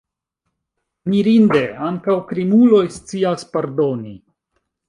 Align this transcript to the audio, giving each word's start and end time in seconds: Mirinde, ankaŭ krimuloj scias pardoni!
Mirinde, 1.13 1.61
ankaŭ 1.89 2.17
krimuloj 2.31 2.83
scias 2.97 3.47
pardoni! 3.55 4.19